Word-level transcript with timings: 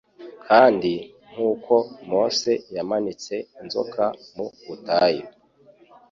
“Kandi 0.47 0.91
nk’uko 1.31 1.73
Mose 2.09 2.51
yamanitse 2.75 3.33
inzoka 3.61 4.03
mu 4.35 4.45
butayu, 4.65 5.25